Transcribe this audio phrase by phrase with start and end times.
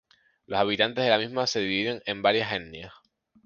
[0.47, 2.91] Los habitantes de la misma se dividen en varias etnias.